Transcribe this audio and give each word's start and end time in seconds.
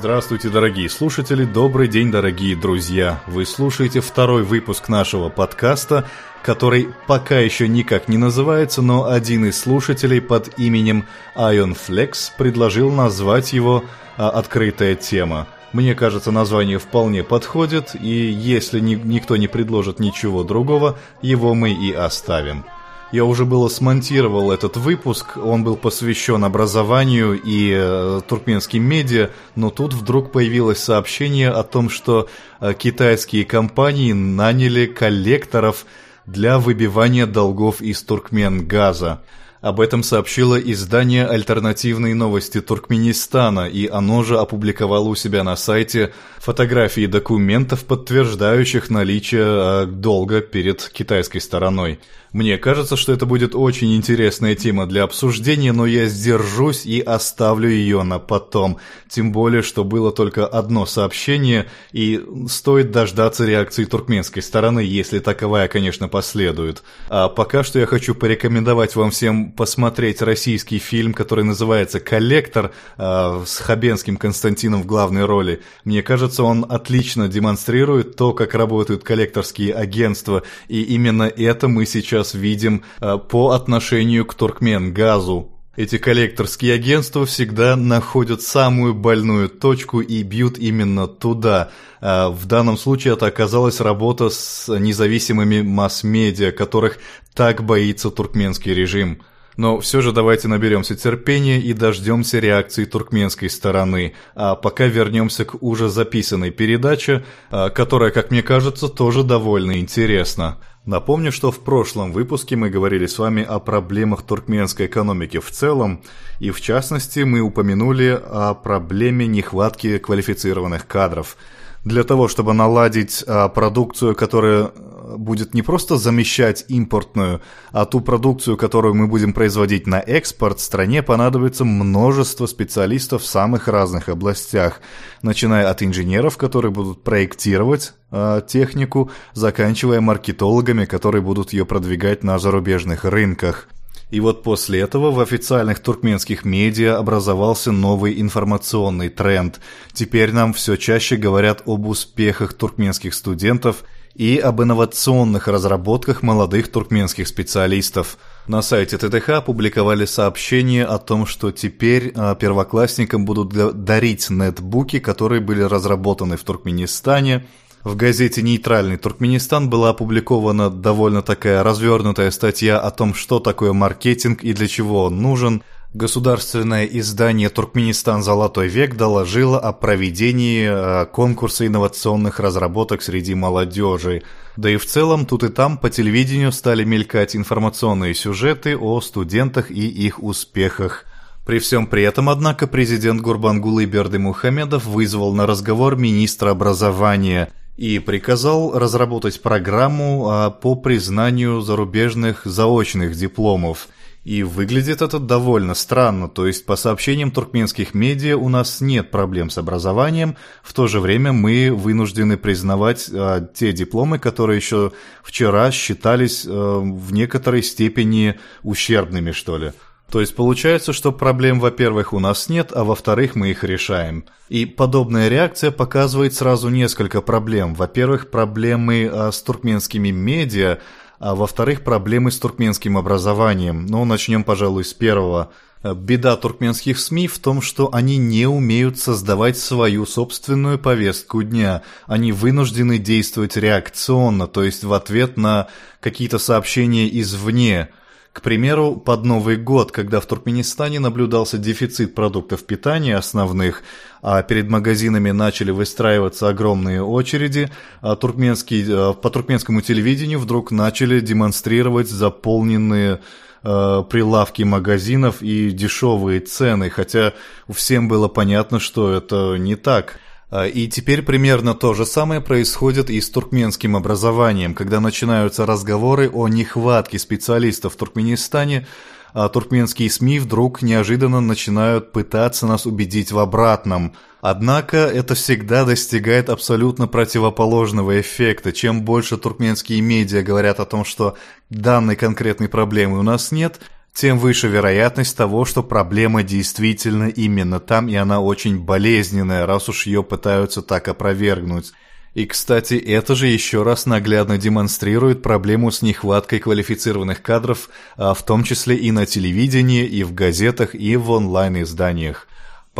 Здравствуйте, 0.00 0.48
дорогие 0.48 0.88
слушатели, 0.88 1.44
добрый 1.44 1.86
день, 1.86 2.10
дорогие 2.10 2.56
друзья. 2.56 3.20
Вы 3.26 3.44
слушаете 3.44 4.00
второй 4.00 4.44
выпуск 4.44 4.88
нашего 4.88 5.28
подкаста, 5.28 6.08
который 6.42 6.88
пока 7.06 7.38
еще 7.38 7.68
никак 7.68 8.08
не 8.08 8.16
называется, 8.16 8.80
но 8.80 9.10
один 9.10 9.44
из 9.44 9.60
слушателей 9.60 10.22
под 10.22 10.58
именем 10.58 11.04
Ion 11.36 11.76
Flex 11.76 12.30
предложил 12.38 12.90
назвать 12.90 13.52
его 13.52 13.84
а, 14.16 14.30
«Открытая 14.30 14.94
тема». 14.94 15.46
Мне 15.74 15.94
кажется, 15.94 16.30
название 16.30 16.78
вполне 16.78 17.22
подходит, 17.22 17.94
и 17.94 18.08
если 18.08 18.80
ни, 18.80 18.94
никто 18.94 19.36
не 19.36 19.48
предложит 19.48 20.00
ничего 20.00 20.44
другого, 20.44 20.98
его 21.20 21.54
мы 21.54 21.72
и 21.72 21.92
оставим. 21.92 22.64
Я 23.12 23.24
уже 23.24 23.44
было 23.44 23.68
смонтировал 23.68 24.52
этот 24.52 24.76
выпуск, 24.76 25.36
он 25.36 25.64
был 25.64 25.76
посвящен 25.76 26.44
образованию 26.44 27.40
и 27.42 27.72
э, 27.74 28.20
туркменским 28.28 28.84
медиа, 28.84 29.30
но 29.56 29.70
тут 29.70 29.94
вдруг 29.94 30.30
появилось 30.30 30.78
сообщение 30.78 31.50
о 31.50 31.64
том, 31.64 31.90
что 31.90 32.28
э, 32.60 32.72
китайские 32.72 33.44
компании 33.44 34.12
наняли 34.12 34.86
коллекторов 34.86 35.86
для 36.24 36.60
выбивания 36.60 37.26
долгов 37.26 37.80
из 37.80 38.00
туркмен 38.00 38.68
газа. 38.68 39.20
Об 39.60 39.78
этом 39.80 40.02
сообщило 40.02 40.58
издание 40.58 41.26
«Альтернативные 41.26 42.14
новости 42.14 42.62
Туркменистана», 42.62 43.68
и 43.68 43.86
оно 43.86 44.22
же 44.22 44.38
опубликовало 44.38 45.08
у 45.08 45.14
себя 45.14 45.44
на 45.44 45.54
сайте 45.54 46.14
фотографии 46.38 47.04
документов, 47.04 47.84
подтверждающих 47.84 48.88
наличие 48.88 49.44
э, 49.44 49.86
долга 49.86 50.40
перед 50.40 50.88
китайской 50.88 51.40
стороной. 51.40 52.00
Мне 52.32 52.58
кажется, 52.58 52.96
что 52.96 53.12
это 53.12 53.26
будет 53.26 53.54
очень 53.56 53.96
интересная 53.96 54.54
тема 54.54 54.86
для 54.86 55.02
обсуждения, 55.02 55.72
но 55.72 55.84
я 55.84 56.06
сдержусь 56.06 56.86
и 56.86 57.00
оставлю 57.00 57.68
ее 57.68 58.04
на 58.04 58.20
потом. 58.20 58.78
Тем 59.08 59.32
более, 59.32 59.62
что 59.62 59.82
было 59.82 60.12
только 60.12 60.46
одно 60.46 60.86
сообщение, 60.86 61.66
и 61.92 62.24
стоит 62.48 62.92
дождаться 62.92 63.44
реакции 63.44 63.84
туркменской 63.84 64.42
стороны, 64.42 64.80
если 64.80 65.18
таковая, 65.18 65.66
конечно, 65.66 66.08
последует. 66.08 66.84
А 67.08 67.28
пока 67.28 67.64
что 67.64 67.80
я 67.80 67.86
хочу 67.86 68.14
порекомендовать 68.14 68.94
вам 68.94 69.10
всем 69.10 69.49
посмотреть 69.50 70.22
российский 70.22 70.78
фильм, 70.78 71.12
который 71.12 71.44
называется 71.44 72.00
«Коллектор» 72.00 72.72
э, 72.96 73.42
с 73.46 73.58
Хабенским 73.58 74.16
Константином 74.16 74.82
в 74.82 74.86
главной 74.86 75.24
роли. 75.24 75.62
Мне 75.84 76.02
кажется, 76.02 76.42
он 76.42 76.66
отлично 76.68 77.28
демонстрирует 77.28 78.16
то, 78.16 78.32
как 78.32 78.54
работают 78.54 79.04
коллекторские 79.04 79.74
агентства, 79.74 80.42
и 80.68 80.82
именно 80.82 81.24
это 81.24 81.68
мы 81.68 81.86
сейчас 81.86 82.34
видим 82.34 82.82
э, 83.00 83.18
по 83.18 83.50
отношению 83.50 84.24
к 84.24 84.34
Туркмен-газу. 84.34 85.50
Эти 85.76 85.98
коллекторские 85.98 86.74
агентства 86.74 87.24
всегда 87.24 87.76
находят 87.76 88.42
самую 88.42 88.92
больную 88.92 89.48
точку 89.48 90.00
и 90.00 90.22
бьют 90.22 90.58
именно 90.58 91.06
туда. 91.06 91.70
Э, 92.00 92.28
в 92.28 92.44
данном 92.46 92.76
случае 92.76 93.14
это 93.14 93.26
оказалась 93.26 93.80
работа 93.80 94.30
с 94.30 94.68
независимыми 94.68 95.62
масс-медиа, 95.62 96.50
которых 96.50 96.98
так 97.34 97.64
боится 97.64 98.10
туркменский 98.10 98.74
режим. 98.74 99.22
Но 99.56 99.80
все 99.80 100.00
же 100.00 100.12
давайте 100.12 100.48
наберемся 100.48 100.96
терпения 100.96 101.60
и 101.60 101.72
дождемся 101.72 102.38
реакции 102.38 102.84
туркменской 102.84 103.50
стороны. 103.50 104.14
А 104.34 104.54
пока 104.54 104.86
вернемся 104.86 105.44
к 105.44 105.62
уже 105.62 105.88
записанной 105.88 106.50
передаче, 106.50 107.24
э, 107.50 107.70
которая, 107.70 108.10
как 108.10 108.30
мне 108.30 108.42
кажется, 108.42 108.88
тоже 108.88 109.22
довольно 109.22 109.78
интересна. 109.78 110.58
Напомню, 110.86 111.30
что 111.30 111.52
в 111.52 111.60
прошлом 111.60 112.10
выпуске 112.10 112.56
мы 112.56 112.70
говорили 112.70 113.06
с 113.06 113.18
вами 113.18 113.42
о 113.42 113.58
проблемах 113.60 114.22
туркменской 114.22 114.86
экономики 114.86 115.38
в 115.38 115.50
целом, 115.50 116.02
и 116.38 116.50
в 116.50 116.60
частности 116.60 117.20
мы 117.20 117.40
упомянули 117.40 118.18
о 118.22 118.54
проблеме 118.54 119.26
нехватки 119.26 119.98
квалифицированных 119.98 120.86
кадров. 120.86 121.36
Для 121.84 122.04
того, 122.04 122.28
чтобы 122.28 122.52
наладить 122.52 123.24
а, 123.26 123.48
продукцию, 123.48 124.14
которая 124.14 124.70
будет 125.16 125.54
не 125.54 125.62
просто 125.62 125.96
замещать 125.96 126.64
импортную, 126.68 127.40
а 127.72 127.84
ту 127.84 128.00
продукцию, 128.00 128.56
которую 128.56 128.94
мы 128.94 129.06
будем 129.06 129.32
производить 129.32 129.86
на 129.86 129.98
экспорт, 130.00 130.60
стране 130.60 131.02
понадобится 131.02 131.64
множество 131.64 132.46
специалистов 132.46 133.22
в 133.22 133.26
самых 133.26 133.68
разных 133.68 134.08
областях, 134.08 134.80
начиная 135.22 135.70
от 135.70 135.82
инженеров, 135.82 136.36
которые 136.36 136.70
будут 136.70 137.02
проектировать 137.02 137.94
э, 138.10 138.42
технику, 138.46 139.10
заканчивая 139.32 140.00
маркетологами, 140.00 140.84
которые 140.84 141.22
будут 141.22 141.52
ее 141.52 141.64
продвигать 141.64 142.22
на 142.22 142.38
зарубежных 142.38 143.04
рынках. 143.04 143.68
И 144.10 144.20
вот 144.20 144.42
после 144.42 144.80
этого 144.80 145.10
в 145.10 145.20
официальных 145.20 145.80
туркменских 145.80 146.44
медиа 146.44 146.98
образовался 146.98 147.72
новый 147.72 148.20
информационный 148.20 149.08
тренд. 149.08 149.60
Теперь 149.92 150.32
нам 150.32 150.52
все 150.52 150.76
чаще 150.76 151.16
говорят 151.16 151.62
об 151.66 151.86
успехах 151.86 152.54
туркменских 152.54 153.14
студентов– 153.14 153.84
и 154.14 154.38
об 154.38 154.60
инновационных 154.60 155.48
разработках 155.48 156.22
молодых 156.22 156.70
туркменских 156.70 157.28
специалистов. 157.28 158.18
На 158.46 158.62
сайте 158.62 158.98
ТТХ 158.98 159.30
опубликовали 159.30 160.04
сообщение 160.04 160.84
о 160.84 160.98
том, 160.98 161.26
что 161.26 161.52
теперь 161.52 162.12
а, 162.16 162.34
первоклассникам 162.34 163.24
будут 163.24 163.84
дарить 163.84 164.28
нетбуки, 164.28 164.98
которые 164.98 165.40
были 165.40 165.62
разработаны 165.62 166.36
в 166.36 166.42
Туркменистане. 166.44 167.46
В 167.84 167.96
газете 167.96 168.42
«Нейтральный 168.42 168.96
Туркменистан» 168.96 169.70
была 169.70 169.90
опубликована 169.90 170.70
довольно 170.70 171.22
такая 171.22 171.62
развернутая 171.62 172.30
статья 172.30 172.78
о 172.78 172.90
том, 172.90 173.14
что 173.14 173.40
такое 173.40 173.72
маркетинг 173.72 174.42
и 174.42 174.52
для 174.52 174.68
чего 174.68 175.04
он 175.04 175.20
нужен– 175.20 175.62
Государственное 175.92 176.84
издание 176.84 177.48
«Туркменистан. 177.48 178.22
Золотой 178.22 178.68
век» 178.68 178.94
доложило 178.94 179.58
о 179.58 179.72
проведении 179.72 180.68
э, 180.70 181.06
конкурса 181.06 181.66
инновационных 181.66 182.38
разработок 182.38 183.02
среди 183.02 183.34
молодежи. 183.34 184.22
Да 184.56 184.70
и 184.70 184.76
в 184.76 184.86
целом 184.86 185.26
тут 185.26 185.42
и 185.42 185.48
там 185.48 185.76
по 185.78 185.90
телевидению 185.90 186.52
стали 186.52 186.84
мелькать 186.84 187.34
информационные 187.34 188.14
сюжеты 188.14 188.76
о 188.76 189.00
студентах 189.00 189.72
и 189.72 189.88
их 189.88 190.22
успехах. 190.22 191.06
При 191.44 191.58
всем 191.58 191.88
при 191.88 192.04
этом, 192.04 192.28
однако, 192.28 192.68
президент 192.68 193.20
Гурбангулы 193.20 193.84
Берды 193.84 194.20
Мухамедов 194.20 194.86
вызвал 194.86 195.34
на 195.34 195.44
разговор 195.44 195.96
министра 195.96 196.50
образования 196.50 197.50
и 197.80 197.98
приказал 197.98 198.78
разработать 198.78 199.40
программу 199.40 200.30
э, 200.30 200.50
по 200.60 200.76
признанию 200.76 201.60
зарубежных 201.62 202.42
заочных 202.44 203.16
дипломов– 203.16 203.88
и 204.24 204.42
выглядит 204.42 205.00
это 205.00 205.18
довольно 205.18 205.74
странно, 205.74 206.28
то 206.28 206.46
есть 206.46 206.66
по 206.66 206.76
сообщениям 206.76 207.30
туркменских 207.30 207.94
медиа 207.94 208.36
у 208.36 208.50
нас 208.50 208.82
нет 208.82 209.10
проблем 209.10 209.48
с 209.48 209.56
образованием, 209.56 210.36
в 210.62 210.74
то 210.74 210.88
же 210.88 211.00
время 211.00 211.32
мы 211.32 211.72
вынуждены 211.72 212.36
признавать 212.36 213.08
а, 213.12 213.40
те 213.40 213.72
дипломы, 213.72 214.18
которые 214.18 214.58
еще 214.58 214.92
вчера 215.22 215.70
считались 215.70 216.44
а, 216.46 216.80
в 216.80 217.14
некоторой 217.14 217.62
степени 217.62 218.38
ущербными, 218.62 219.32
что 219.32 219.56
ли. 219.56 219.72
То 220.10 220.20
есть 220.20 220.34
получается, 220.34 220.92
что 220.92 221.12
проблем, 221.12 221.60
во-первых, 221.60 222.12
у 222.12 222.18
нас 222.18 222.48
нет, 222.48 222.72
а 222.74 222.82
во-вторых, 222.82 223.36
мы 223.36 223.50
их 223.50 223.62
решаем. 223.62 224.24
И 224.48 224.66
подобная 224.66 225.28
реакция 225.28 225.70
показывает 225.70 226.34
сразу 226.34 226.68
несколько 226.68 227.22
проблем. 227.22 227.74
Во-первых, 227.74 228.28
проблемы 228.28 229.08
а, 229.10 229.30
с 229.30 229.40
туркменскими 229.40 230.10
медиа, 230.10 230.78
а 231.20 231.36
во-вторых, 231.36 231.84
проблемы 231.84 232.32
с 232.32 232.38
туркменским 232.40 232.98
образованием. 232.98 233.86
Но 233.86 234.04
начнем, 234.04 234.42
пожалуй, 234.42 234.84
с 234.84 234.92
первого. 234.92 235.52
Беда 235.82 236.36
туркменских 236.36 236.98
СМИ 236.98 237.28
в 237.28 237.38
том, 237.38 237.62
что 237.62 237.94
они 237.94 238.16
не 238.16 238.46
умеют 238.46 238.98
создавать 238.98 239.58
свою 239.58 240.06
собственную 240.06 240.78
повестку 240.78 241.42
дня. 241.42 241.82
Они 242.06 242.32
вынуждены 242.32 242.98
действовать 242.98 243.56
реакционно, 243.56 244.46
то 244.46 244.64
есть 244.64 244.82
в 244.82 244.92
ответ 244.92 245.36
на 245.36 245.68
какие-то 246.00 246.38
сообщения 246.38 247.08
извне– 247.20 247.90
к 248.32 248.42
примеру, 248.42 248.94
под 248.94 249.24
Новый 249.24 249.56
год, 249.56 249.90
когда 249.90 250.20
в 250.20 250.26
Туркменистане 250.26 251.00
наблюдался 251.00 251.58
дефицит 251.58 252.14
продуктов 252.14 252.64
питания 252.64 253.16
основных, 253.16 253.82
а 254.22 254.42
перед 254.42 254.68
магазинами 254.68 255.32
начали 255.32 255.72
выстраиваться 255.72 256.48
огромные 256.48 257.02
очереди, 257.02 257.70
а 258.00 258.14
туркменский, 258.14 258.84
э, 258.86 259.14
по 259.14 259.30
туркменскому 259.30 259.80
телевидению 259.80 260.38
вдруг 260.38 260.70
начали 260.70 261.18
демонстрировать 261.18 262.08
заполненные 262.08 263.20
э, 263.64 264.04
прилавки 264.08 264.62
магазинов 264.62 265.42
и 265.42 265.72
дешевые 265.72 266.38
цены, 266.38 266.88
хотя 266.88 267.34
всем 267.68 268.06
было 268.06 268.28
понятно, 268.28 268.78
что 268.78 269.12
это 269.12 269.56
не 269.56 269.74
так– 269.74 270.20
и 270.52 270.88
теперь 270.88 271.22
примерно 271.22 271.74
то 271.74 271.94
же 271.94 272.04
самое 272.04 272.40
происходит 272.40 273.08
и 273.08 273.20
с 273.20 273.30
туркменским 273.30 273.96
образованием, 273.96 274.74
когда 274.74 275.00
начинаются 275.00 275.64
разговоры 275.64 276.28
о 276.28 276.48
нехватке 276.48 277.18
специалистов 277.18 277.94
в 277.94 277.96
Туркменистане, 277.96 278.86
а 279.32 279.48
туркменские 279.48 280.10
СМИ 280.10 280.40
вдруг 280.40 280.82
неожиданно 280.82 281.40
начинают 281.40 282.10
пытаться 282.10 282.66
нас 282.66 282.84
убедить 282.84 283.30
в 283.30 283.38
обратном. 283.38 284.14
Однако 284.40 284.96
это 284.96 285.36
всегда 285.36 285.84
достигает 285.84 286.48
абсолютно 286.48 287.06
противоположного 287.06 288.20
эффекта. 288.20 288.72
Чем 288.72 289.02
больше 289.02 289.36
туркменские 289.36 290.00
медиа 290.00 290.42
говорят 290.42 290.80
о 290.80 290.84
том, 290.84 291.04
что 291.04 291.36
данной 291.68 292.16
конкретной 292.16 292.68
проблемы 292.68 293.20
у 293.20 293.22
нас 293.22 293.52
нет– 293.52 293.78
тем 294.12 294.38
выше 294.38 294.68
вероятность 294.68 295.36
того, 295.36 295.64
что 295.64 295.82
проблема 295.82 296.42
действительно 296.42 297.28
именно 297.28 297.80
там, 297.80 298.08
и 298.08 298.14
она 298.14 298.40
очень 298.40 298.78
болезненная, 298.78 299.66
раз 299.66 299.88
уж 299.88 300.06
ее 300.06 300.22
пытаются 300.22 300.82
так 300.82 301.08
опровергнуть. 301.08 301.92
И, 302.34 302.46
кстати, 302.46 302.94
это 302.94 303.34
же 303.34 303.48
еще 303.48 303.82
раз 303.82 304.06
наглядно 304.06 304.56
демонстрирует 304.56 305.42
проблему 305.42 305.90
с 305.90 306.00
нехваткой 306.00 306.60
квалифицированных 306.60 307.42
кадров, 307.42 307.88
а 308.16 308.34
в 308.34 308.44
том 308.44 308.62
числе 308.62 308.96
и 308.96 309.10
на 309.10 309.26
телевидении, 309.26 310.04
и 310.04 310.22
в 310.22 310.32
газетах, 310.32 310.94
и 310.94 311.16
в 311.16 311.30
онлайн-изданиях. 311.30 312.46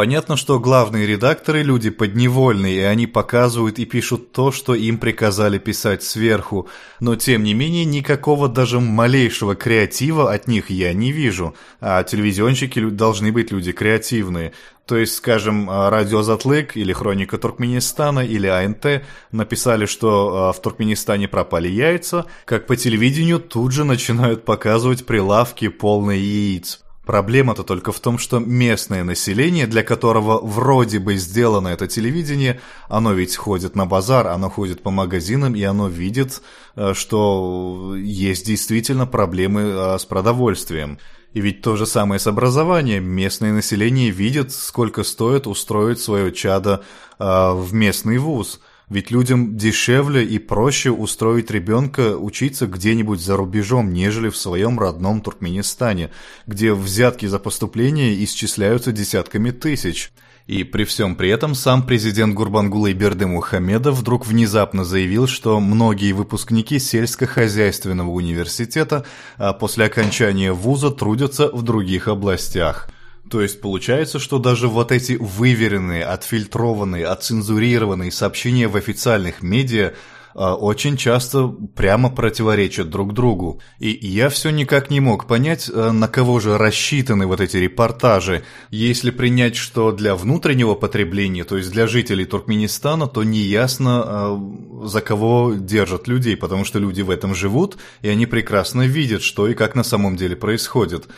Понятно, 0.01 0.39
что 0.39 0.59
главные 0.59 1.07
редакторы– 1.07 1.63
люди 1.63 1.91
подневольные, 1.91 2.75
и 2.75 2.81
они 2.85 3.07
показывают 3.07 3.79
и 3.79 3.85
пишут 3.85 4.33
то, 4.33 4.51
что 4.51 4.75
им 4.75 4.97
приказали 4.97 5.59
писать 5.59 6.03
сверху, 6.03 6.71
но 7.01 7.17
тем 7.17 7.43
не 7.43 7.53
менее 7.53 7.85
никакого 7.85 8.49
даже 8.49 8.81
малейшего 8.81 9.57
креатива 9.57 10.33
от 10.33 10.49
них 10.49 10.71
я 10.71 10.95
не 10.95 11.13
вижу, 11.13 11.55
а 11.83 12.03
телевизионщики 12.03 12.81
должны 12.89 13.31
быть 13.31 13.53
люди 13.53 13.73
креативные. 13.73 14.55
То 14.87 14.97
есть, 14.97 15.17
скажем, 15.17 15.69
Радио 15.69 16.23
Затлык 16.23 16.79
или 16.79 16.95
Хроника 16.95 17.37
Туркменистана 17.37 18.21
или 18.21 18.47
АНТ 18.47 19.03
написали, 19.33 19.85
что 19.85 20.49
а, 20.49 20.53
в 20.55 20.63
Туркменистане 20.63 21.29
пропали 21.29 21.69
яйца, 21.69 22.25
как 22.47 22.67
по 22.67 22.75
телевидению 22.75 23.39
тут 23.39 23.73
же 23.73 23.85
начинают 23.85 24.47
показывать 24.47 25.05
прилавки 25.05 25.69
полные 25.69 26.23
яиц. 26.23 26.81
Проблема-то 27.11 27.65
только 27.65 27.91
в 27.91 27.99
том, 27.99 28.19
что 28.19 28.39
местное 28.39 29.03
население, 29.03 29.67
для 29.67 29.83
которого 29.83 30.39
вроде 30.41 31.01
бы 31.01 31.17
сделано 31.17 31.67
это 31.67 31.89
телевидение, 31.89 32.61
оно 32.89 33.13
ведь 33.13 33.35
ходит 33.35 33.75
на 33.75 33.85
базар, 33.85 34.29
оно 34.29 34.49
ходит 34.49 34.81
по 34.81 34.93
магазинам, 34.93 35.57
и 35.57 35.63
оно 35.65 35.89
видит, 35.89 36.41
э, 36.77 36.95
что 36.95 37.97
есть 37.97 38.47
действительно 38.47 39.09
проблемы 39.09 39.61
э, 39.63 39.99
с 39.99 40.05
продовольствием. 40.05 41.01
И 41.33 41.41
ведь 41.41 41.63
то 41.63 41.75
же 41.75 41.85
самое 41.85 42.21
с 42.21 42.29
образованием. 42.29 43.05
Местное 43.05 43.53
население 43.53 44.11
видит, 44.11 44.53
сколько 44.53 45.03
стоит 45.03 45.49
устроить 45.49 45.99
свое 45.99 46.31
чадо 46.31 46.85
э, 47.19 47.25
в 47.25 47.75
местный 47.75 48.19
вуз– 48.19 48.61
ведь 48.91 49.13
людям 49.13 49.57
дешевле 49.57 50.25
и 50.25 50.39
проще 50.39 50.91
устроить 50.91 51.51
ребенка 51.51 52.17
учиться 52.19 52.67
где-нибудь 52.67 53.21
за 53.21 53.37
рубежом, 53.37 53.93
нежели 53.93 54.29
в 54.29 54.37
своем 54.37 54.79
родном 54.79 55.21
Туркменистане, 55.23 56.11
где 56.47 56.75
взятки 56.75 57.27
за 57.27 57.39
поступление 57.39 58.23
исчисляются 58.25 58.91
десятками 58.91 59.53
тысяч. 59.53 60.11
И 60.49 60.65
при 60.65 60.83
всем 60.83 61.15
при 61.15 61.31
этом 61.31 61.55
сам 61.55 61.87
президент 61.87 62.35
Гурбангулы 62.35 62.93
Берды 62.93 63.29
Мухамедов 63.29 63.95
вдруг 63.95 64.27
внезапно 64.27 64.85
заявил, 64.85 65.29
что 65.29 65.61
многие 65.61 66.11
выпускники 66.11 66.81
сельскохозяйственного 66.81 68.11
университета 68.11 69.07
а 69.37 69.53
после 69.53 69.85
окончания 69.85 70.53
вуза 70.53 70.91
трудятся 70.91 71.49
в 71.53 71.63
других 71.63 72.09
областях– 72.09 72.91
то 73.31 73.41
есть 73.41 73.61
получается, 73.61 74.19
что 74.19 74.39
даже 74.39 74.67
вот 74.67 74.91
эти 74.91 75.13
выверенные, 75.13 76.05
отфильтрованные, 76.05 77.07
отцензурированные 77.07 78.11
сообщения 78.11 78.67
в 78.67 78.77
официальных 78.77 79.41
медиа 79.41 79.95
а, 80.35 80.57
очень 80.57 80.97
часто 80.97 81.47
прямо 81.47 82.11
противоречат 82.11 82.91
друг 82.91 83.15
другу. 83.15 83.61
И 83.79 83.89
я 83.89 84.31
все 84.31 84.51
никак 84.51 84.91
не 84.91 84.99
мог 84.99 85.27
понять, 85.29 85.71
а, 85.73 85.93
на 85.93 86.09
кого 86.09 86.41
же 86.41 86.59
рассчитаны 86.59 87.27
вот 87.27 87.41
эти 87.41 87.57
репортажи. 87.57 88.43
Если 88.71 89.11
принять, 89.11 89.55
что 89.55 89.93
для 89.93 90.17
внутреннего 90.17 90.75
потребления, 90.75 91.45
то 91.45 91.57
есть 91.57 91.71
для 91.71 91.87
жителей 91.87 92.25
Туркменистана, 92.25 93.07
то 93.07 93.23
неясно, 93.23 94.03
а, 94.05 94.87
за 94.87 95.01
кого 95.01 95.55
держат 95.55 96.09
людей, 96.09 96.37
потому 96.37 96.65
что 96.65 96.81
люди 96.81 97.03
в 97.03 97.11
этом 97.11 97.35
живут, 97.35 97.77
и 98.03 98.09
они 98.09 98.27
прекрасно 98.27 98.83
видят, 98.83 99.23
что 99.23 99.47
и 99.47 99.55
как 99.55 99.77
на 99.77 99.85
самом 99.85 100.17
деле 100.17 100.35
происходит. 100.35 101.09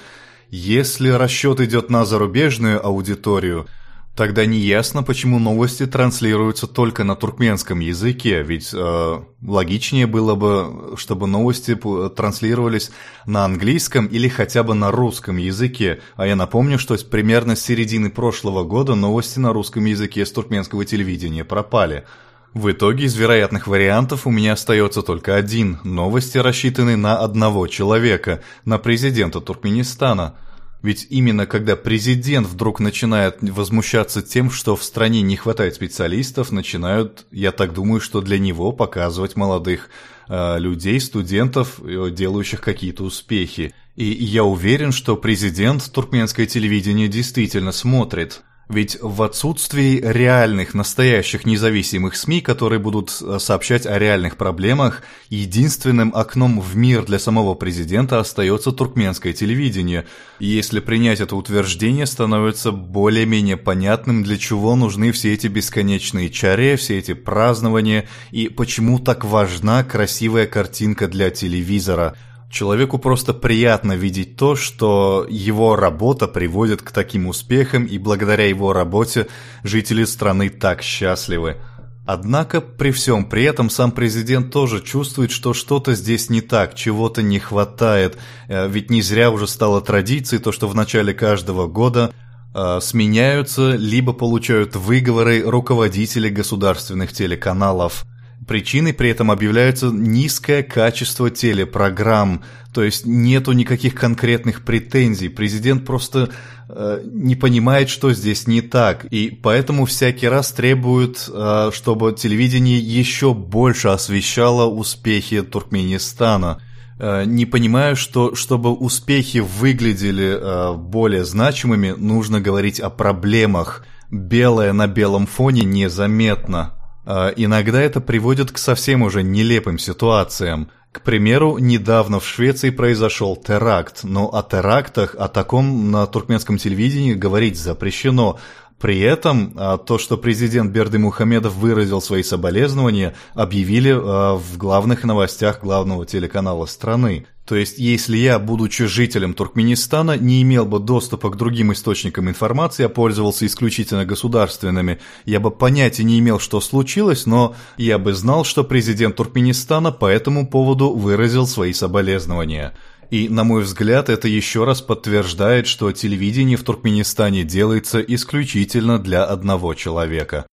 Если 0.50 1.08
расчет 1.08 1.60
идет 1.60 1.90
на 1.90 2.04
зарубежную 2.04 2.84
аудиторию, 2.84 3.66
тогда 4.14 4.44
неясно, 4.44 5.02
почему 5.02 5.38
новости 5.38 5.86
транслируются 5.86 6.66
только 6.66 7.04
на 7.04 7.16
туркменском 7.16 7.80
языке, 7.80 8.42
ведь 8.42 8.70
э, 8.74 9.22
логичнее 9.42 10.06
было 10.06 10.34
бы, 10.34 10.94
чтобы 10.96 11.26
новости 11.26 11.78
транслировались 12.14 12.90
на 13.26 13.44
английском 13.44 14.06
или 14.06 14.28
хотя 14.28 14.62
бы 14.62 14.74
на 14.74 14.90
русском 14.90 15.38
языке. 15.38 16.00
А 16.16 16.26
я 16.26 16.36
напомню, 16.36 16.78
что 16.78 16.96
примерно 16.96 17.56
с 17.56 17.62
середины 17.62 18.10
прошлого 18.10 18.64
года 18.64 18.94
новости 18.94 19.38
на 19.38 19.52
русском 19.52 19.84
языке 19.84 20.26
с 20.26 20.32
туркменского 20.32 20.84
телевидения 20.84 21.44
пропали– 21.44 22.04
в 22.54 22.70
итоге 22.70 23.04
из 23.06 23.14
вероятных 23.16 23.66
вариантов 23.66 24.26
у 24.26 24.30
меня 24.30 24.52
остается 24.52 25.02
только 25.02 25.36
один. 25.36 25.78
Новости 25.84 26.36
рассчитаны 26.36 26.96
на 26.96 27.18
одного 27.18 27.66
человека, 27.66 28.42
на 28.66 28.78
президента 28.78 29.40
Туркменистана. 29.40 30.34
Ведь 30.82 31.06
именно 31.08 31.46
когда 31.46 31.76
президент 31.76 32.46
вдруг 32.46 32.80
начинает 32.80 33.38
возмущаться 33.40 34.20
тем, 34.20 34.50
что 34.50 34.76
в 34.76 34.82
стране 34.82 35.22
не 35.22 35.36
хватает 35.36 35.76
специалистов, 35.76 36.50
начинают, 36.50 37.24
я 37.30 37.52
так 37.52 37.72
думаю, 37.72 38.00
что 38.00 38.20
для 38.20 38.38
него 38.38 38.72
показывать 38.72 39.36
молодых 39.36 39.88
э, 40.28 40.58
людей, 40.58 41.00
студентов, 41.00 41.80
э, 41.80 42.10
делающих 42.10 42.60
какие-то 42.60 43.04
успехи. 43.04 43.72
И 43.96 44.04
я 44.04 44.44
уверен, 44.44 44.92
что 44.92 45.16
президент 45.16 45.90
туркменское 45.90 46.46
телевидение 46.46 47.08
действительно 47.08 47.72
смотрит. 47.72 48.42
Ведь 48.68 48.96
в 49.02 49.22
отсутствии 49.22 50.00
реальных, 50.02 50.72
настоящих 50.72 51.44
независимых 51.44 52.16
СМИ, 52.16 52.40
которые 52.40 52.78
будут 52.78 53.10
э, 53.20 53.38
сообщать 53.38 53.86
о 53.86 53.98
реальных 53.98 54.36
проблемах, 54.36 55.02
единственным 55.28 56.12
окном 56.14 56.60
в 56.60 56.76
мир 56.76 57.04
для 57.04 57.18
самого 57.18 57.54
президента 57.54 58.20
остается 58.20 58.72
туркменское 58.72 59.32
телевидение. 59.32 60.06
И 60.38 60.46
если 60.46 60.80
принять 60.80 61.20
это 61.20 61.36
утверждение, 61.36 62.06
становится 62.06 62.72
более-менее 62.72 63.56
понятным, 63.56 64.22
для 64.22 64.38
чего 64.38 64.76
нужны 64.76 65.12
все 65.12 65.34
эти 65.34 65.48
бесконечные 65.48 66.30
чаре, 66.30 66.76
все 66.76 66.98
эти 66.98 67.14
празднования, 67.14 68.08
и 68.30 68.48
почему 68.48 68.98
так 68.98 69.24
важна 69.24 69.84
красивая 69.84 70.46
картинка 70.46 71.08
для 71.08 71.30
телевизора– 71.30 72.16
Человеку 72.52 72.98
просто 72.98 73.32
приятно 73.32 73.96
видеть 73.96 74.36
то, 74.36 74.56
что 74.56 75.26
его 75.26 75.74
работа 75.74 76.28
приводит 76.28 76.82
к 76.82 76.90
таким 76.90 77.26
успехам, 77.26 77.86
и 77.86 77.96
благодаря 77.96 78.46
его 78.46 78.74
работе 78.74 79.28
жители 79.64 80.04
страны 80.04 80.50
так 80.50 80.82
счастливы. 80.82 81.56
Однако 82.04 82.60
при 82.60 82.90
всем 82.90 83.24
при 83.24 83.44
этом 83.44 83.70
сам 83.70 83.90
президент 83.90 84.52
тоже 84.52 84.82
чувствует, 84.82 85.30
что 85.30 85.54
что-то 85.54 85.94
здесь 85.94 86.28
не 86.28 86.42
так, 86.42 86.74
чего-то 86.74 87.22
не 87.22 87.38
хватает, 87.38 88.18
э, 88.48 88.68
ведь 88.68 88.90
не 88.90 89.00
зря 89.00 89.30
уже 89.30 89.46
стало 89.46 89.80
традицией 89.80 90.42
то, 90.42 90.52
что 90.52 90.68
в 90.68 90.74
начале 90.74 91.14
каждого 91.14 91.68
года 91.68 92.12
э, 92.54 92.80
сменяются 92.82 93.76
либо 93.76 94.12
получают 94.12 94.76
выговоры 94.76 95.40
руководители 95.40 96.28
государственных 96.28 97.14
телеканалов– 97.14 98.04
Причиной 98.46 98.92
при 98.92 99.10
этом 99.10 99.30
объявляется 99.30 99.86
низкое 99.86 100.62
качество 100.62 101.30
телепрограмм, 101.30 102.42
то 102.74 102.82
есть 102.82 103.06
нету 103.06 103.52
никаких 103.52 103.94
конкретных 103.94 104.64
претензий. 104.64 105.28
Президент 105.28 105.84
просто 105.84 106.30
э, 106.68 107.02
не 107.04 107.36
понимает, 107.36 107.88
что 107.88 108.12
здесь 108.12 108.48
не 108.48 108.60
так, 108.60 109.04
и 109.06 109.30
поэтому 109.30 109.84
всякий 109.84 110.26
раз 110.26 110.50
требует, 110.50 111.28
э, 111.32 111.70
чтобы 111.72 112.14
телевидение 112.14 112.78
еще 112.78 113.32
больше 113.32 113.88
освещало 113.88 114.66
успехи 114.66 115.42
Туркменистана. 115.42 116.60
Э, 116.98 117.24
не 117.24 117.46
понимаю, 117.46 117.94
что 117.94 118.34
чтобы 118.34 118.72
успехи 118.72 119.38
выглядели 119.38 120.36
э, 120.40 120.74
более 120.74 121.24
значимыми, 121.24 121.94
нужно 121.96 122.40
говорить 122.40 122.80
о 122.80 122.90
проблемах. 122.90 123.84
Белое 124.10 124.72
на 124.72 124.88
белом 124.88 125.26
фоне 125.26 125.62
незаметно. 125.62 126.74
А 127.04 127.32
иногда 127.34 127.80
это 127.80 128.00
приводит 128.00 128.52
к 128.52 128.58
совсем 128.58 129.02
уже 129.02 129.22
нелепым 129.22 129.78
ситуациям. 129.78 130.70
К 130.92 131.00
примеру, 131.00 131.56
недавно 131.58 132.20
в 132.20 132.26
Швеции 132.26 132.68
произошел 132.68 133.34
теракт, 133.34 134.00
но 134.04 134.28
о 134.28 134.42
терактах, 134.42 135.16
о 135.18 135.28
таком 135.28 135.90
на 135.90 136.06
туркменском 136.06 136.58
телевидении 136.58 137.14
говорить 137.14 137.58
запрещено. 137.58 138.38
При 138.82 138.98
этом 138.98 139.52
а, 139.54 139.78
то, 139.78 139.96
что 139.96 140.16
президент 140.16 140.72
Берды 140.72 140.98
Мухамедов 140.98 141.54
выразил 141.54 142.02
свои 142.02 142.24
соболезнования, 142.24 143.14
объявили 143.32 143.92
а, 143.92 144.34
в 144.34 144.58
главных 144.58 145.04
новостях 145.04 145.60
главного 145.62 146.04
телеканала 146.04 146.66
страны. 146.66 147.26
То 147.46 147.54
есть, 147.54 147.78
если 147.78 148.16
я, 148.16 148.40
будучи 148.40 148.86
жителем 148.86 149.34
Туркменистана, 149.34 150.16
не 150.16 150.42
имел 150.42 150.66
бы 150.66 150.80
доступа 150.80 151.30
к 151.30 151.36
другим 151.36 151.72
источникам 151.72 152.28
информации, 152.28 152.84
а 152.84 152.88
пользовался 152.88 153.46
исключительно 153.46 154.04
государственными, 154.04 154.98
я 155.26 155.38
бы 155.38 155.52
понятия 155.52 156.02
не 156.02 156.18
имел, 156.18 156.40
что 156.40 156.60
случилось, 156.60 157.24
но 157.24 157.54
я 157.76 157.98
бы 157.98 158.14
знал, 158.14 158.44
что 158.44 158.64
президент 158.64 159.14
Туркменистана 159.14 159.92
по 159.92 160.06
этому 160.06 160.44
поводу 160.44 160.90
выразил 160.90 161.46
свои 161.46 161.72
соболезнования. 161.72 162.74
И, 163.12 163.28
на 163.28 163.44
мой 163.44 163.62
взгляд, 163.62 164.08
это 164.08 164.26
еще 164.26 164.64
раз 164.64 164.80
подтверждает, 164.80 165.66
что 165.66 165.92
телевидение 165.92 166.56
в 166.56 166.64
Туркменистане 166.64 167.44
делается 167.44 168.00
исключительно 168.00 168.98
для 168.98 169.22
одного 169.22 169.74
человека. 169.74 170.46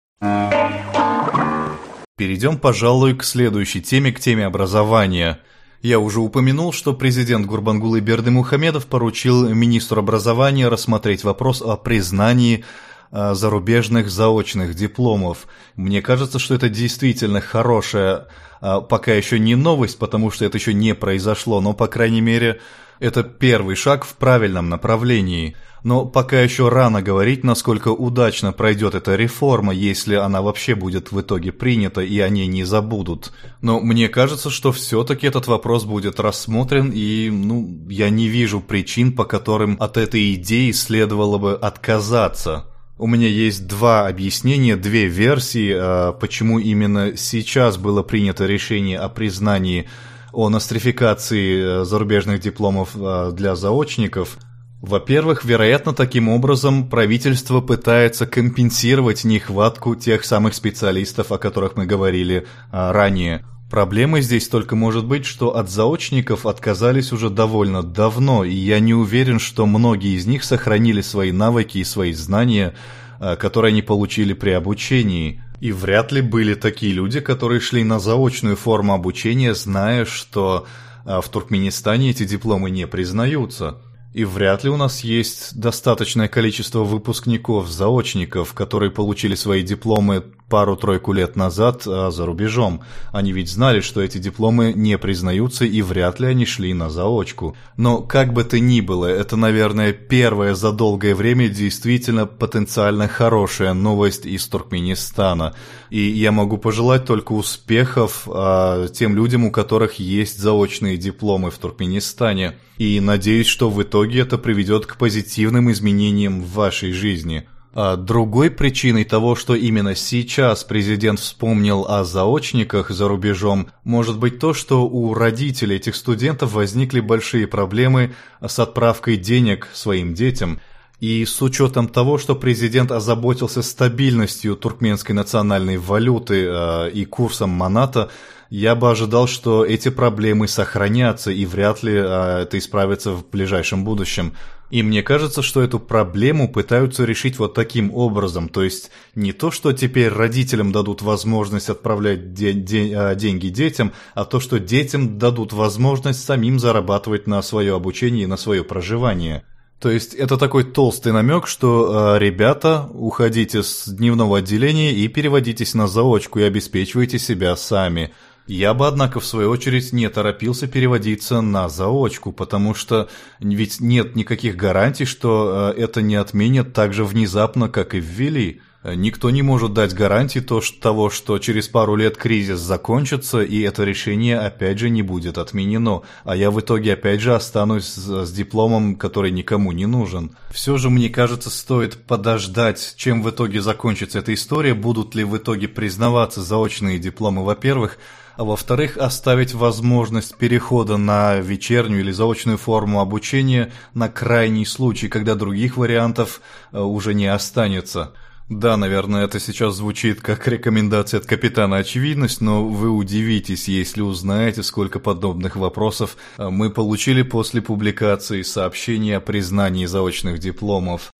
Перейдем, 2.17 2.57
пожалуй, 2.57 3.15
к 3.15 3.23
следующей 3.23 3.81
теме, 3.81 4.11
к 4.11 4.19
теме 4.19 4.45
образования. 4.45 5.39
Я 5.81 5.99
уже 5.99 6.19
упомянул, 6.19 6.73
что 6.73 6.93
президент 6.93 7.45
Гурбангулы 7.45 8.01
Бердымухамедов 8.01 8.87
поручил 8.87 9.47
министру 9.47 9.99
образования 10.01 10.67
рассмотреть 10.67 11.23
вопрос 11.23 11.61
о 11.61 11.77
признании 11.77 12.65
зарубежных 13.11 14.09
заочных 14.09 14.75
дипломов. 14.75 15.47
Мне 15.75 16.01
кажется, 16.01 16.39
что 16.39 16.55
это 16.55 16.69
действительно 16.69 17.41
хорошая, 17.41 18.27
а, 18.61 18.81
пока 18.81 19.13
еще 19.13 19.39
не 19.39 19.55
новость, 19.55 19.97
потому 19.97 20.31
что 20.31 20.45
это 20.45 20.57
еще 20.57 20.73
не 20.73 20.93
произошло, 20.93 21.61
но, 21.61 21.73
по 21.73 21.87
крайней 21.87 22.21
мере, 22.21 22.59
это 22.99 23.23
первый 23.23 23.75
шаг 23.75 24.05
в 24.05 24.15
правильном 24.15 24.69
направлении. 24.69 25.55
Но 25.83 26.05
пока 26.05 26.41
еще 26.41 26.67
рано 26.67 27.01
говорить, 27.01 27.45
насколько 27.45 27.89
удачно 27.89 28.51
пройдет 28.51 28.95
эта 28.95 29.15
реформа, 29.15 29.73
если 29.73 30.15
она 30.15 30.41
вообще 30.41 30.75
будет 30.75 31.11
в 31.11 31.21
итоге 31.21 31.53
принята 31.53 32.01
и 32.01 32.19
о 32.19 32.27
ней 32.27 32.47
не 32.47 32.65
забудут. 32.65 33.31
Но 33.61 33.79
мне 33.79 34.09
кажется, 34.09 34.49
что 34.49 34.73
все-таки 34.73 35.25
этот 35.25 35.47
вопрос 35.47 35.85
будет 35.85 36.19
рассмотрен, 36.19 36.91
и 36.93 37.29
ну, 37.29 37.87
я 37.89 38.09
не 38.09 38.27
вижу 38.27 38.59
причин, 38.59 39.13
по 39.13 39.23
которым 39.23 39.77
от 39.79 39.95
этой 39.95 40.33
идеи 40.33 40.71
следовало 40.71 41.37
бы 41.37 41.53
отказаться. 41.55 42.68
У 42.99 43.07
меня 43.07 43.29
есть 43.29 43.65
два 43.65 44.07
объяснения, 44.07 44.75
две 44.75 45.05
версии, 45.05 45.73
а, 45.73 46.11
почему 46.11 46.59
именно 46.59 47.15
сейчас 47.15 47.77
было 47.77 48.03
принято 48.03 48.45
решение 48.45 48.99
о 48.99 49.07
признании 49.07 49.87
о 50.33 50.49
нострификации 50.49 51.81
э, 51.81 51.85
зарубежных 51.85 52.39
дипломов 52.39 52.89
э, 52.95 53.31
для 53.33 53.55
заочников. 53.55 54.37
Во-первых, 54.81 55.43
вероятно, 55.43 55.93
таким 55.93 56.29
образом 56.29 56.87
правительство 56.87 57.61
пытается 57.61 58.27
компенсировать 58.27 59.23
нехватку 59.23 59.95
тех 59.95 60.23
самых 60.23 60.53
специалистов, 60.53 61.31
о 61.31 61.37
которых 61.37 61.77
мы 61.77 61.85
говорили 61.85 62.45
э, 62.71 62.91
ранее. 62.91 63.45
Проблемой 63.69 64.21
здесь 64.21 64.47
только 64.47 64.75
может 64.75 65.05
быть, 65.05 65.25
что 65.25 65.55
от 65.55 65.69
заочников 65.69 66.47
отказались 66.47 67.11
уже 67.11 67.29
довольно 67.29 67.83
давно, 67.83 68.43
и 68.43 68.53
я 68.53 68.79
не 68.79 68.95
уверен, 68.95 69.39
что 69.39 69.67
многие 69.67 70.15
из 70.17 70.25
них 70.25 70.43
сохранили 70.43 71.01
свои 71.01 71.31
навыки 71.31 71.77
и 71.77 71.83
свои 71.83 72.13
знания, 72.13 72.73
которые 73.19 73.69
они 73.69 73.83
получили 73.83 74.33
при 74.33 74.51
обучении. 74.51 75.43
И 75.59 75.71
вряд 75.71 76.11
ли 76.11 76.21
были 76.21 76.55
такие 76.55 76.93
люди, 76.93 77.19
которые 77.19 77.59
шли 77.59 77.83
на 77.83 77.99
заочную 77.99 78.55
форму 78.55 78.93
обучения, 78.93 79.53
зная, 79.53 80.05
что 80.05 80.65
а, 81.05 81.21
в 81.21 81.29
Туркменистане 81.29 82.11
эти 82.11 82.23
дипломы 82.23 82.69
не 82.69 82.87
признаются. 82.87 83.77
И 84.13 84.23
вряд 84.23 84.63
ли 84.63 84.69
у 84.69 84.77
нас 84.77 85.03
есть 85.03 85.59
достаточное 85.59 86.27
количество 86.27 86.83
выпускников-заочников, 86.83 88.53
которые 88.53 88.89
получили 88.89 89.35
свои 89.35 89.61
дипломы 89.61 90.23
пару-тройку 90.49 91.13
лет 91.13 91.35
назад 91.35 91.83
а 91.85 92.11
за 92.11 92.25
рубежом. 92.25 92.81
Они 93.11 93.31
ведь 93.31 93.49
знали, 93.49 93.81
что 93.81 94.01
эти 94.01 94.17
дипломы 94.17 94.73
не 94.75 94.97
признаются 94.97 95.65
и 95.65 95.81
вряд 95.81 96.19
ли 96.19 96.27
они 96.27 96.45
шли 96.45 96.73
на 96.73 96.89
заочку. 96.89 97.55
Но 97.77 98.01
как 98.01 98.33
бы 98.33 98.43
то 98.43 98.59
ни 98.59 98.81
было, 98.81 99.05
это, 99.05 99.35
наверное, 99.35 99.93
первая 99.93 100.55
за 100.55 100.71
долгое 100.71 101.15
время 101.15 101.47
действительно 101.47 102.25
потенциально 102.25 103.07
хорошая 103.07 103.73
новость 103.73 104.25
из 104.25 104.47
Туркменистана. 104.47 105.55
И 105.89 105.99
я 105.99 106.31
могу 106.31 106.57
пожелать 106.57 107.05
только 107.05 107.33
успехов 107.33 108.27
а, 108.27 108.87
тем 108.87 109.15
людям, 109.15 109.45
у 109.45 109.51
которых 109.51 109.99
есть 109.99 110.39
заочные 110.39 110.97
дипломы 110.97 111.51
в 111.51 111.57
Туркменистане. 111.57 112.57
И 112.77 112.99
надеюсь, 112.99 113.47
что 113.47 113.69
в 113.69 113.81
итоге 113.83 114.21
это 114.21 114.37
приведет 114.37 114.85
к 114.85 114.97
позитивным 114.97 115.71
изменениям 115.71 116.41
в 116.41 116.53
вашей 116.53 116.91
жизни. 116.91 117.47
А 117.73 117.97
другой 117.97 118.49
причиной 118.49 119.03
того, 119.03 119.35
что 119.35 119.53
именно 119.53 119.95
сейчас 119.95 120.63
президент 120.63 121.19
вспомнил 121.19 121.85
о 121.87 122.03
заочниках 122.03 122.89
за 122.89 123.07
рубежом, 123.07 123.69
может 123.83 124.17
быть 124.17 124.39
то, 124.39 124.53
что 124.53 124.87
у 124.87 125.13
родителей 125.13 125.75
этих 125.75 125.95
студентов 125.95 126.53
возникли 126.53 126.99
большие 126.99 127.45
проблемы 127.45 128.13
с 128.45 128.57
отправкой 128.57 129.17
денег 129.17 129.67
своим 129.73 130.15
детям. 130.15 130.59
И 130.99 131.23
с 131.25 131.41
учетом 131.41 131.87
того, 131.87 132.17
что 132.17 132.35
президент 132.35 132.91
озаботился 132.91 133.61
стабильностью 133.61 134.55
туркменской 134.55 135.15
национальной 135.15 135.77
валюты 135.77 136.45
э, 136.45 136.91
и 136.91 137.05
курсом 137.05 137.51
маната, 137.51 138.09
я 138.49 138.75
бы 138.75 138.89
ожидал, 138.89 139.27
что 139.27 139.63
эти 139.63 139.89
проблемы 139.89 140.47
сохранятся 140.47 141.31
и 141.31 141.45
вряд 141.45 141.83
ли 141.83 141.93
э, 141.93 142.41
это 142.41 142.57
исправится 142.57 143.11
в 143.11 143.29
ближайшем 143.29 143.85
будущем. 143.85 144.33
И 144.69 144.83
мне 144.83 145.01
кажется, 145.01 145.41
что 145.41 145.61
эту 145.61 145.79
проблему 145.79 146.51
пытаются 146.51 147.03
решить 147.05 147.39
вот 147.39 147.53
таким 147.53 147.93
образом. 147.93 148.49
То 148.49 148.63
есть 148.63 148.91
не 149.15 149.33
то, 149.33 149.49
что 149.49 149.73
теперь 149.73 150.09
родителям 150.09 150.71
дадут 150.71 151.01
возможность 151.01 151.69
отправлять 151.69 152.33
де- 152.33 152.53
де- 152.53 152.95
а, 152.95 153.15
деньги 153.15 153.47
детям, 153.47 153.93
а 154.13 154.25
то, 154.25 154.39
что 154.39 154.59
детям 154.59 155.17
дадут 155.17 155.53
возможность 155.53 156.23
самим 156.23 156.59
зарабатывать 156.59 157.25
на 157.25 157.41
свое 157.41 157.75
обучение 157.75 158.23
и 158.23 158.27
на 158.27 158.37
свое 158.37 158.63
проживание. 158.63 159.43
То 159.79 159.89
есть 159.89 160.13
это 160.13 160.37
такой 160.37 160.65
толстый 160.65 161.13
намек, 161.13 161.47
что 161.47 162.15
э, 162.15 162.19
ребята, 162.19 162.89
уходите 162.93 163.63
с 163.63 163.87
дневного 163.87 164.39
отделения 164.39 164.93
и 164.93 165.07
переводитесь 165.07 165.73
на 165.73 165.87
заочку 165.87 166.39
и 166.39 166.43
обеспечивайте 166.43 167.17
себя 167.17 167.55
сами. 167.55 168.11
Я 168.49 168.73
бы, 168.73 168.87
однако, 168.87 169.19
в 169.19 169.25
свою 169.27 169.51
очередь 169.51 169.93
не 169.93 170.09
торопился 170.09 170.65
переводиться 170.65 171.39
на 171.41 171.69
заочку, 171.69 172.31
потому 172.31 172.73
что 172.73 173.07
ведь 173.39 173.79
нет 173.79 174.15
никаких 174.15 174.55
гарантий, 174.55 175.05
что 175.05 175.71
э, 175.77 175.79
это 175.79 176.01
не 176.01 176.15
отменят 176.15 176.73
так 176.73 176.91
же 176.91 177.05
внезапно, 177.05 177.69
как 177.69 177.93
и 177.93 177.99
ввели. 177.99 178.61
Никто 178.83 179.29
не 179.29 179.43
может 179.43 179.73
дать 179.73 179.93
гарантии 179.93 180.39
то, 180.39 180.61
что, 180.61 180.81
того, 180.81 181.09
что 181.11 181.37
через 181.37 181.67
пару 181.67 181.95
лет 181.95 182.17
кризис 182.17 182.59
закончится, 182.59 183.41
и 183.41 183.59
это 183.61 183.83
решение 183.83 184.39
опять 184.39 184.79
же 184.79 184.89
не 184.89 185.03
будет 185.03 185.37
отменено, 185.37 186.03
а 186.23 186.35
я 186.35 186.49
в 186.49 186.59
итоге 186.59 186.93
опять 186.93 187.19
же 187.19 187.35
останусь 187.35 187.85
с, 187.85 188.25
с 188.25 188.31
дипломом, 188.31 188.95
который 188.95 189.31
никому 189.31 189.73
не 189.73 189.85
нужен. 189.85 190.31
Все 190.49 190.77
же, 190.77 190.89
мне 190.89 191.09
кажется, 191.09 191.51
стоит 191.51 191.97
подождать, 192.05 192.95
чем 192.97 193.21
в 193.21 193.29
итоге 193.29 193.61
закончится 193.61 194.19
эта 194.19 194.33
история, 194.33 194.73
будут 194.73 195.13
ли 195.13 195.23
в 195.23 195.37
итоге 195.37 195.67
признаваться 195.67 196.41
заочные 196.41 196.97
дипломы, 196.97 197.43
во-первых, 197.43 197.99
а 198.39 198.45
во-вторых, 198.45 198.95
оставить 198.95 199.53
возможность 199.53 200.37
перехода 200.37 200.95
на 200.95 201.39
вечернюю 201.39 201.99
или 201.99 202.11
заочную 202.11 202.57
форму 202.57 203.01
обучения 203.01 203.73
на 203.93 204.07
крайний 204.07 204.65
случай, 204.65 205.09
когда 205.09 205.35
других 205.35 205.75
вариантов 205.75 206.39
э, 206.71 206.79
уже 206.79 207.13
не 207.13 207.27
останется. 207.27 208.13
Да, 208.47 208.77
наверное, 208.77 209.25
это 209.25 209.41
сейчас 209.41 209.75
звучит 209.75 210.21
как 210.21 210.47
рекомендация 210.47 211.19
от 211.19 211.25
капитана 211.25 211.75
очевидность, 211.75 212.39
но 212.39 212.65
вы 212.65 212.89
удивитесь, 212.89 213.67
если 213.67 213.99
узнаете, 213.99 214.63
сколько 214.63 214.99
подобных 214.99 215.57
вопросов 215.57 216.15
э, 216.37 216.47
мы 216.47 216.69
получили 216.69 217.23
после 217.23 217.61
публикации 217.61 218.41
сообщения 218.43 219.17
о 219.17 219.19
признании 219.19 219.85
заочных 219.85 220.39
дипломов. 220.39 221.11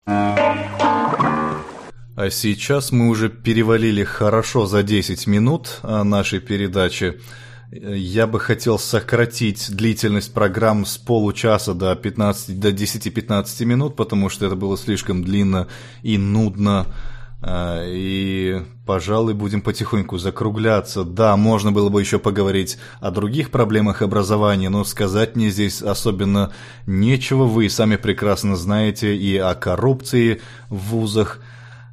А 2.20 2.30
сейчас 2.30 2.92
мы 2.92 3.08
уже 3.08 3.30
перевалили 3.30 4.04
хорошо 4.04 4.66
за 4.66 4.84
10 4.84 5.26
минут 5.28 5.80
нашей 5.84 6.42
передачи. 6.42 7.22
Я 7.72 8.28
бы 8.28 8.42
хотел 8.42 8.78
сократить 8.78 9.74
длительность 9.74 10.34
программ 10.34 10.86
с 10.86 10.98
получаса 10.98 11.74
до, 11.74 11.96
15, 11.96 12.60
до 12.60 12.72
10-15 12.72 13.64
минут, 13.64 13.96
потому 13.96 14.28
что 14.28 14.46
это 14.46 14.58
было 14.58 14.78
слишком 14.78 15.24
длинно 15.24 15.70
и 16.04 16.18
нудно. 16.18 16.88
А, 17.42 17.86
и, 17.88 18.64
пожалуй, 18.86 19.34
будем 19.34 19.62
потихоньку 19.62 20.18
закругляться. 20.18 21.06
Да, 21.06 21.38
можно 21.38 21.72
было 21.72 21.88
бы 21.88 22.02
еще 22.02 22.20
поговорить 22.20 22.80
о 23.00 23.12
других 23.12 23.50
проблемах 23.50 24.02
образования, 24.02 24.68
но 24.68 24.84
сказать 24.84 25.38
мне 25.38 25.52
здесь 25.52 25.82
особенно 25.82 26.52
нечего. 26.86 27.46
Вы 27.46 27.70
сами 27.70 27.96
прекрасно 27.96 28.58
знаете 28.58 29.16
и 29.16 29.38
о 29.38 29.56
коррупции 29.56 30.42
в 30.68 30.90
вузах, 30.90 31.40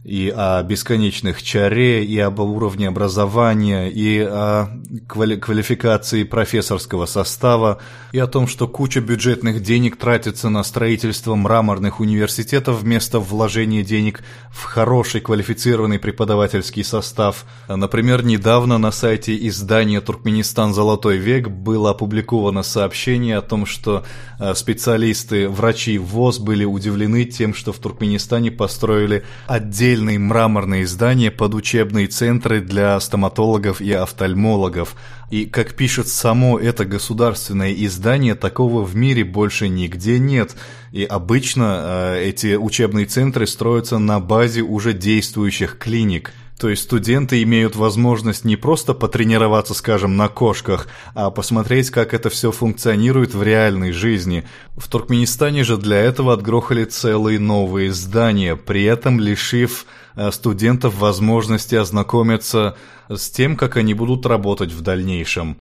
и 0.06 0.32
о 0.34 0.62
бесконечных 0.62 1.42
чаре, 1.42 2.04
и 2.04 2.16
об 2.20 2.38
уровне 2.38 2.86
образования, 2.86 3.88
и 3.88 4.20
о 4.20 4.68
квали 5.08 5.34
квалификации 5.34 6.22
профессорского 6.22 7.06
состава, 7.06 7.80
и 8.12 8.20
о 8.20 8.28
том, 8.28 8.46
что 8.46 8.68
куча 8.68 9.00
бюджетных 9.00 9.62
денег 9.62 9.96
тратится 9.96 10.48
на 10.48 10.62
строительство 10.62 11.34
мраморных 11.34 11.98
университетов 11.98 12.82
вместо 12.82 13.18
вложения 13.18 13.82
денег 13.82 14.22
в 14.50 14.62
хороший 14.62 15.20
квалифицированный 15.20 15.98
преподавательский 15.98 16.84
состав. 16.84 17.44
Например, 17.68 18.24
недавно 18.24 18.78
на 18.78 18.92
сайте 18.92 19.36
издания 19.48 20.00
«Туркменистан. 20.00 20.72
Золотой 20.72 21.16
век» 21.16 21.48
было 21.48 21.90
опубликовано 21.90 22.62
сообщение 22.62 23.38
о 23.38 23.42
том, 23.42 23.66
что 23.66 24.04
э, 24.38 24.54
специалисты, 24.54 25.48
врачи 25.48 25.98
ВОЗ 25.98 26.38
были 26.38 26.64
удивлены 26.64 27.24
тем, 27.24 27.54
что 27.54 27.72
в 27.72 27.78
Туркменистане 27.78 28.52
построили 28.52 29.24
отдельный 29.48 29.95
отдельные 29.96 30.18
мраморные 30.18 30.86
здания 30.86 31.30
под 31.30 31.54
учебные 31.54 32.06
центры 32.06 32.60
для 32.60 33.00
стоматологов 33.00 33.80
и 33.80 33.92
офтальмологов. 33.92 34.94
И, 35.30 35.46
как 35.46 35.74
пишет 35.74 36.08
само 36.08 36.58
это 36.58 36.84
государственное 36.84 37.72
издание, 37.72 38.34
такого 38.34 38.84
в 38.84 38.94
мире 38.94 39.24
больше 39.24 39.68
нигде 39.68 40.18
нет. 40.18 40.54
И 40.92 41.04
обычно 41.04 42.14
э, 42.14 42.24
эти 42.28 42.56
учебные 42.56 43.06
центры 43.06 43.46
строятся 43.46 43.98
на 43.98 44.20
базе 44.20 44.60
уже 44.60 44.92
действующих 44.92 45.78
клиник. 45.78 46.32
То 46.58 46.70
есть 46.70 46.84
студенты 46.84 47.42
имеют 47.42 47.76
возможность 47.76 48.44
не 48.44 48.56
просто 48.56 48.94
потренироваться, 48.94 49.74
скажем, 49.74 50.16
на 50.16 50.28
кошках, 50.28 50.88
а 51.14 51.30
посмотреть, 51.30 51.90
как 51.90 52.14
это 52.14 52.30
все 52.30 52.50
функционирует 52.50 53.34
в 53.34 53.42
реальной 53.42 53.92
жизни. 53.92 54.44
В 54.76 54.88
Туркменистане 54.88 55.64
же 55.64 55.76
для 55.76 55.98
этого 55.98 56.32
отгрохали 56.32 56.84
целые 56.84 57.38
новые 57.38 57.92
здания, 57.92 58.56
при 58.56 58.84
этом 58.84 59.20
лишив 59.20 59.84
э, 60.14 60.30
студентов 60.30 60.98
возможности 60.98 61.74
ознакомиться 61.74 62.76
с 63.08 63.30
тем, 63.30 63.56
как 63.56 63.76
они 63.76 63.92
будут 63.92 64.24
работать 64.24 64.72
в 64.72 64.80
дальнейшем. 64.80 65.58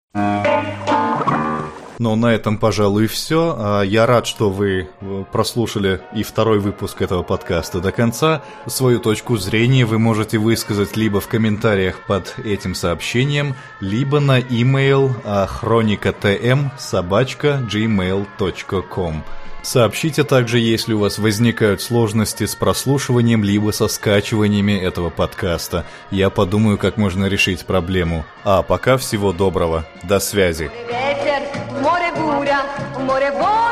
Но 1.99 2.15
на 2.15 2.33
этом, 2.33 2.57
пожалуй, 2.57 3.07
все. 3.07 3.55
А, 3.57 3.81
я 3.81 4.05
рад, 4.05 4.27
что 4.27 4.49
вы 4.49 4.89
э, 5.01 5.23
прослушали 5.31 6.01
и 6.13 6.23
второй 6.23 6.59
выпуск 6.59 7.01
этого 7.01 7.23
подкаста 7.23 7.79
до 7.79 7.91
конца. 7.91 8.41
Свою 8.67 8.99
точку 8.99 9.37
зрения 9.37 9.85
вы 9.85 9.99
можете 9.99 10.37
высказать 10.37 10.97
либо 10.97 11.19
в 11.19 11.27
комментариях 11.27 11.99
под 12.07 12.35
этим 12.43 12.75
сообщением, 12.75 13.55
либо 13.79 14.19
на 14.19 14.39
e-mail 14.39 15.13
хроникатм 15.47 16.69
собачка 16.77 17.61
gmail.com. 17.71 19.23
Сообщите 19.65 20.23
также, 20.23 20.59
если 20.59 20.93
у 20.93 20.99
вас 20.99 21.17
возникают 21.17 21.81
сложности 21.81 22.45
с 22.45 22.53
прослушиванием 22.53 23.43
либо 23.43 23.71
со 23.71 23.87
скачиваниями 23.87 24.73
этого 24.73 25.09
подкаста. 25.09 25.85
Я 26.11 26.29
подумаю, 26.29 26.77
как 26.77 26.97
можно 26.97 27.25
решить 27.25 27.65
проблему. 27.65 28.25
А 28.43 28.61
пока 28.61 28.97
всего 28.97 29.33
доброго. 29.33 29.87
До 30.03 30.19
связи. 30.19 30.69
o 32.95 32.99
é 33.21 33.31
bom. 33.31 33.64